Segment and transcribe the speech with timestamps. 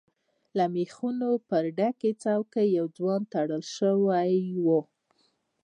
[0.57, 4.31] له ميخونو پر ډکې څوکی يو ځوان تړل شوی
[4.65, 4.67] و.